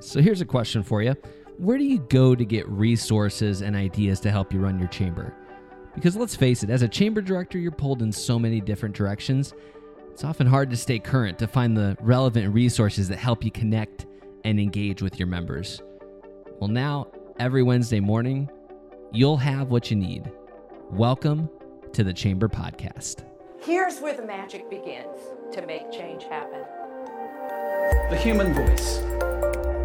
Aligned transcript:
So 0.00 0.22
here's 0.22 0.40
a 0.40 0.46
question 0.46 0.82
for 0.82 1.02
you 1.02 1.14
Where 1.58 1.76
do 1.76 1.84
you 1.84 1.98
go 2.08 2.34
to 2.34 2.44
get 2.44 2.66
resources 2.68 3.60
and 3.60 3.76
ideas 3.76 4.18
to 4.20 4.30
help 4.30 4.52
you 4.52 4.58
run 4.58 4.78
your 4.78 4.88
chamber? 4.88 5.34
Because 5.94 6.16
let's 6.16 6.34
face 6.34 6.62
it, 6.62 6.70
as 6.70 6.82
a 6.82 6.88
chamber 6.88 7.20
director, 7.20 7.58
you're 7.58 7.70
pulled 7.70 8.00
in 8.00 8.10
so 8.10 8.38
many 8.38 8.60
different 8.60 8.94
directions. 8.94 9.52
It's 10.10 10.24
often 10.24 10.46
hard 10.46 10.70
to 10.70 10.76
stay 10.76 10.98
current 10.98 11.38
to 11.38 11.46
find 11.46 11.76
the 11.76 11.96
relevant 12.00 12.54
resources 12.54 13.08
that 13.08 13.18
help 13.18 13.44
you 13.44 13.50
connect 13.50 14.06
and 14.44 14.58
engage 14.58 15.02
with 15.02 15.18
your 15.18 15.26
members. 15.26 15.82
Well, 16.60 16.68
now, 16.68 17.10
every 17.38 17.62
Wednesday 17.62 18.00
morning, 18.00 18.48
you'll 19.12 19.36
have 19.36 19.70
what 19.70 19.90
you 19.90 19.96
need. 19.96 20.30
Welcome 20.90 21.50
to 21.92 22.04
the 22.04 22.14
Chamber 22.14 22.48
Podcast. 22.48 23.24
Here's 23.60 24.00
where 24.00 24.14
the 24.14 24.24
magic 24.24 24.70
begins 24.70 25.18
to 25.52 25.66
make 25.66 25.90
change 25.92 26.24
happen. 26.24 26.62
The 28.10 28.16
human 28.16 28.54
voice. 28.54 29.29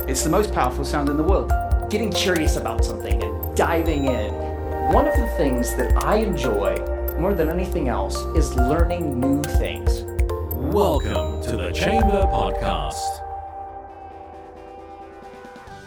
It's 0.07 0.23
the 0.23 0.29
most 0.29 0.53
powerful 0.53 0.85
sound 0.85 1.09
in 1.09 1.17
the 1.17 1.23
world. 1.23 1.51
Getting 1.89 2.11
curious 2.11 2.57
about 2.57 2.85
something 2.85 3.23
and 3.23 3.57
diving 3.57 4.05
in. 4.05 4.31
One 4.93 5.07
of 5.07 5.15
the 5.15 5.25
things 5.35 5.75
that 5.77 6.03
I 6.03 6.17
enjoy 6.17 6.75
more 7.17 7.33
than 7.33 7.49
anything 7.49 7.87
else 7.87 8.15
is 8.37 8.53
learning 8.55 9.19
new 9.19 9.41
things. 9.57 10.03
Welcome 10.53 11.41
to 11.45 11.57
the 11.57 11.71
Chamber 11.71 12.21
Podcast. 12.31 13.01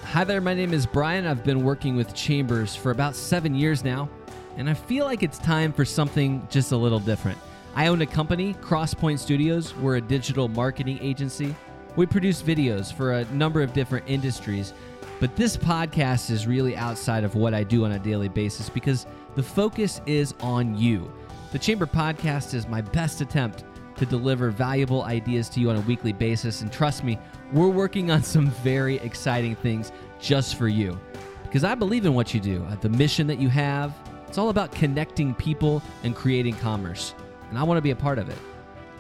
Hi 0.03 0.25
there, 0.25 0.41
my 0.41 0.53
name 0.53 0.75
is 0.75 0.85
Brian. 0.85 1.25
I've 1.25 1.45
been 1.45 1.63
working 1.63 1.95
with 1.95 2.13
Chambers 2.13 2.75
for 2.75 2.91
about 2.91 3.15
seven 3.15 3.55
years 3.55 3.85
now, 3.85 4.09
and 4.57 4.69
I 4.69 4.75
feel 4.75 5.05
like 5.05 5.23
it's 5.23 5.39
time 5.39 5.73
for 5.73 5.85
something 5.85 6.45
just 6.51 6.73
a 6.73 6.77
little 6.77 6.99
different. 6.99 7.39
I 7.77 7.87
own 7.87 8.03
a 8.03 8.07
company, 8.07 8.55
Crosspoint 8.55 9.21
Studios. 9.21 9.77
We're 9.77 9.95
a 9.95 10.01
digital 10.01 10.49
marketing 10.49 10.99
agency. 11.01 11.55
We 11.99 12.07
produce 12.07 12.41
videos 12.41 12.93
for 12.93 13.15
a 13.15 13.25
number 13.33 13.61
of 13.61 13.73
different 13.73 14.09
industries, 14.09 14.73
but 15.19 15.35
this 15.35 15.57
podcast 15.57 16.31
is 16.31 16.47
really 16.47 16.77
outside 16.77 17.25
of 17.25 17.35
what 17.35 17.55
I 17.55 17.65
do 17.65 17.85
on 17.85 17.91
a 17.91 17.99
daily 17.99 18.29
basis 18.29 18.69
because 18.69 19.05
the 19.35 19.43
focus 19.43 20.01
is 20.07 20.33
on 20.39 20.79
you. 20.79 21.13
The 21.51 21.59
Chamber 21.59 21.87
Podcast 21.87 22.55
is 22.55 22.69
my 22.69 22.81
best 22.81 23.21
attempt 23.21 23.65
to 23.97 24.07
deliver 24.07 24.51
valuable 24.51 25.03
ideas 25.03 25.49
to 25.49 25.61
you 25.61 25.71
on 25.71 25.77
a 25.77 25.81
weekly 25.81 26.13
basis, 26.13 26.61
and 26.61 26.73
trust 26.73 27.03
me, 27.03 27.19
we're 27.53 27.67
working 27.67 28.13
on 28.13 28.23
some 28.23 28.47
very 28.63 28.99
exciting 28.99 29.57
things 29.57 29.91
just 30.21 30.55
for 30.55 30.69
you 30.69 30.97
because 31.43 31.65
I 31.65 31.75
believe 31.75 32.07
in 32.07 32.15
what 32.15 32.33
you 32.33 32.39
do, 32.39 32.65
uh, 32.71 32.77
the 32.77 32.91
mission 32.91 33.27
that 33.27 33.41
you 33.41 33.49
have. 33.49 33.93
It's 34.29 34.39
all 34.39 34.51
about 34.51 34.71
connecting 34.71 35.35
people 35.35 35.83
and 36.05 36.15
creating 36.15 36.55
commerce, 36.59 37.17
and 37.51 37.59
I 37.59 37.65
want 37.65 37.77
to 37.79 37.83
be 37.83 37.91
a 37.91 37.97
part 37.97 38.21
of 38.21 38.29
it. 38.29 38.39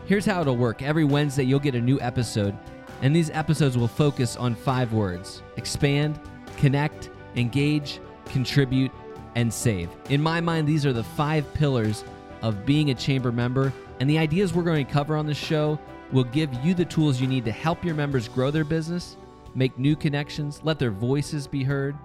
Here's 0.06 0.26
how 0.26 0.40
it'll 0.40 0.56
work 0.56 0.82
every 0.82 1.04
Wednesday, 1.04 1.44
you'll 1.44 1.60
get 1.60 1.76
a 1.76 1.80
new 1.80 2.00
episode 2.00 2.58
and 3.02 3.14
these 3.14 3.30
episodes 3.30 3.76
will 3.76 3.88
focus 3.88 4.36
on 4.36 4.54
five 4.54 4.92
words 4.92 5.42
expand, 5.56 6.18
connect, 6.56 7.10
engage, 7.36 8.00
contribute, 8.26 8.90
and 9.34 9.52
save. 9.52 9.88
In 10.10 10.22
my 10.22 10.40
mind, 10.40 10.66
these 10.66 10.84
are 10.84 10.92
the 10.92 11.04
five 11.04 11.52
pillars 11.54 12.04
of 12.42 12.64
being 12.64 12.90
a 12.90 12.94
chamber 12.94 13.32
member, 13.32 13.72
and 14.00 14.08
the 14.08 14.18
ideas 14.18 14.52
we're 14.52 14.62
going 14.62 14.84
to 14.84 14.92
cover 14.92 15.16
on 15.16 15.26
the 15.26 15.34
show 15.34 15.78
will 16.12 16.24
give 16.24 16.52
you 16.64 16.74
the 16.74 16.84
tools 16.84 17.20
you 17.20 17.26
need 17.26 17.44
to 17.44 17.52
help 17.52 17.84
your 17.84 17.94
members 17.94 18.28
grow 18.28 18.50
their 18.50 18.64
business, 18.64 19.16
make 19.54 19.78
new 19.78 19.94
connections, 19.94 20.60
let 20.64 20.78
their 20.78 20.90
voices 20.90 21.46
be 21.46 21.62
heard, 21.62 21.96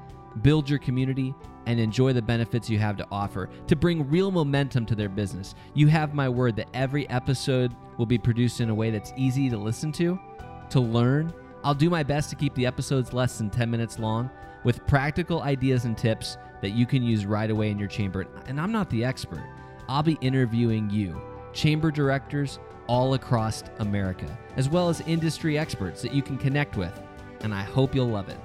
build 0.42 0.70
your 0.70 0.80
community, 0.80 1.34
and 1.66 1.80
enjoy 1.80 2.12
the 2.12 2.22
benefits 2.22 2.70
you 2.70 2.78
have 2.78 2.98
to 2.98 3.08
offer 3.12 3.50
to 3.68 3.76
bring 3.76 4.10
real 4.10 4.32
momentum 4.32 4.86
to 4.86 4.96
their 4.96 5.08
business. 5.08 5.56
You 5.74 5.88
have 5.88 6.14
my 6.14 6.28
word 6.28 6.56
that 6.58 6.68
every 6.74 7.10
episode 7.10 7.74
will 7.98 8.06
be 8.06 8.18
produced 8.18 8.60
in 8.60 8.70
a 8.70 8.76
way 8.76 8.90
that's 8.90 9.14
easy 9.16 9.50
to 9.50 9.58
listen 9.58 9.92
to 9.94 10.20
to 10.74 10.80
learn. 10.80 11.32
I'll 11.64 11.76
do 11.76 11.90
my 11.90 12.04
best 12.04 12.30
to 12.32 12.36
keep 12.36 12.54
the 12.56 12.66
episodes 12.66 13.14
less 13.14 13.38
than 13.38 13.50
10 13.50 13.70
minutes 13.70 14.00
long 14.00 14.30
with 14.64 14.86
practical 14.88 15.44
ideas 15.44 15.86
and 15.86 15.96
tips 15.98 16.38
that 16.62 16.72
you 16.72 16.86
can 16.86 17.04
use 17.04 17.26
right 17.28 17.52
away 17.52 17.70
in 17.70 17.78
your 17.78 17.88
chamber. 17.88 18.26
And 18.48 18.60
I'm 18.60 18.72
not 18.72 18.90
the 18.90 19.06
expert, 19.06 19.44
I'll 19.88 20.04
be 20.04 20.18
interviewing 20.22 20.90
you, 20.90 21.22
chamber 21.54 21.92
directors 21.92 22.58
all 22.88 23.14
across 23.14 23.64
America, 23.80 24.26
as 24.58 24.68
well 24.68 24.90
as 24.90 25.02
industry 25.02 25.58
experts 25.58 26.02
that 26.02 26.14
you 26.14 26.22
can 26.22 26.38
connect 26.38 26.76
with. 26.76 27.00
And 27.42 27.54
I 27.54 27.62
hope 27.62 27.94
you'll 27.94 28.08
love 28.08 28.30
it. 28.30 28.40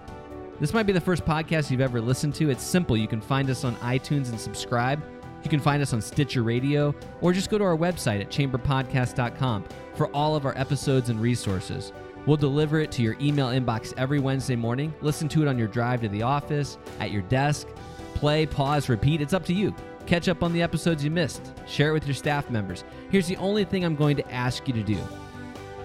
This 0.60 0.74
might 0.74 0.84
be 0.84 0.92
the 0.92 1.00
first 1.00 1.24
podcast 1.24 1.70
you've 1.70 1.80
ever 1.80 2.00
listened 2.00 2.34
to. 2.36 2.50
It's 2.50 2.62
simple. 2.62 2.96
You 2.96 3.08
can 3.08 3.20
find 3.20 3.48
us 3.48 3.64
on 3.64 3.74
iTunes 3.76 4.28
and 4.28 4.38
subscribe. 4.38 5.02
You 5.44 5.48
can 5.48 5.60
find 5.60 5.80
us 5.80 5.92
on 5.92 6.02
Stitcher 6.02 6.42
Radio, 6.42 6.94
or 7.20 7.32
just 7.32 7.48
go 7.48 7.56
to 7.58 7.64
our 7.64 7.76
website 7.76 8.20
at 8.20 8.28
chamberpodcast.com 8.28 9.64
for 9.94 10.08
all 10.08 10.36
of 10.36 10.44
our 10.44 10.56
episodes 10.58 11.10
and 11.10 11.20
resources. 11.20 11.92
We'll 12.28 12.36
deliver 12.36 12.78
it 12.78 12.92
to 12.92 13.02
your 13.02 13.16
email 13.22 13.46
inbox 13.46 13.94
every 13.96 14.18
Wednesday 14.18 14.54
morning. 14.54 14.92
Listen 15.00 15.30
to 15.30 15.40
it 15.40 15.48
on 15.48 15.56
your 15.56 15.66
drive 15.66 16.02
to 16.02 16.10
the 16.10 16.20
office, 16.20 16.76
at 17.00 17.10
your 17.10 17.22
desk. 17.22 17.66
Play, 18.12 18.44
pause, 18.44 18.90
repeat. 18.90 19.22
It's 19.22 19.32
up 19.32 19.46
to 19.46 19.54
you. 19.54 19.74
Catch 20.04 20.28
up 20.28 20.42
on 20.42 20.52
the 20.52 20.60
episodes 20.60 21.02
you 21.02 21.10
missed. 21.10 21.54
Share 21.66 21.88
it 21.88 21.92
with 21.94 22.06
your 22.06 22.14
staff 22.14 22.50
members. 22.50 22.84
Here's 23.10 23.26
the 23.26 23.38
only 23.38 23.64
thing 23.64 23.82
I'm 23.82 23.96
going 23.96 24.14
to 24.18 24.30
ask 24.30 24.68
you 24.68 24.74
to 24.74 24.82
do 24.82 24.98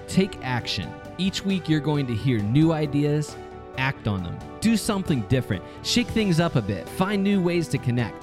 take 0.09 0.38
action. 0.44 0.92
Each 1.18 1.46
week, 1.46 1.70
you're 1.70 1.80
going 1.80 2.06
to 2.08 2.14
hear 2.14 2.40
new 2.40 2.74
ideas, 2.74 3.38
act 3.78 4.10
on 4.10 4.22
them. 4.22 4.38
Do 4.60 4.75
something 4.75 5.22
different. 5.30 5.64
Shake 5.84 6.08
things 6.08 6.42
up 6.42 6.58
a 6.58 6.62
bit. 6.62 6.90
Find 6.90 7.24
new 7.24 7.42
ways 7.42 7.70
to 7.70 7.78
connect. 7.78 8.22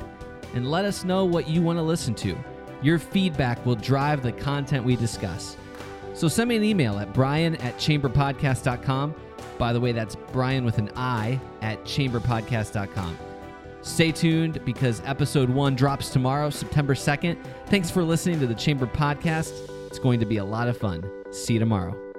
And 0.55 0.71
let 0.71 0.85
us 0.85 1.05
know 1.05 1.25
what 1.25 1.49
you 1.49 1.63
want 1.63 1.79
to 1.79 1.83
listen 1.83 2.15
to. 2.17 2.37
Your 2.83 2.99
feedback 2.99 3.65
will 3.65 3.77
drive 3.77 4.23
the 4.23 4.33
content 4.33 4.85
we 4.85 4.95
discuss. 4.95 5.57
So 6.21 6.29
send 6.29 6.51
me 6.51 6.57
an 6.57 6.65
email 6.65 6.99
at 6.99 7.15
brian 7.15 7.57
at 7.57 7.79
chamberpodcast.com. 7.79 9.15
By 9.57 9.73
the 9.73 9.81
way, 9.81 9.93
that's 9.93 10.17
Brian 10.33 10.67
with 10.67 10.77
an 10.77 10.91
I 10.95 11.41
at 11.63 11.83
chamberpodcast.com. 11.85 13.19
Stay 13.81 14.13
tuned 14.13 14.63
because 14.67 15.01
episode 15.07 15.49
one 15.49 15.75
drops 15.75 16.11
tomorrow, 16.11 16.51
September 16.51 16.95
2nd. 16.95 17.39
Thanks 17.69 17.91
for 17.91 18.05
listening 18.05 18.39
to 18.41 18.47
the 18.47 18.55
Chamber 18.55 18.85
Podcast. 18.85 19.55
It's 19.87 19.99
going 19.99 20.21
to 20.21 20.27
be 20.27 20.37
a 20.37 20.45
lot 20.45 20.69
of 20.69 20.77
fun. 20.77 21.11
See 21.33 21.55
you 21.55 21.59
tomorrow. 21.59 22.09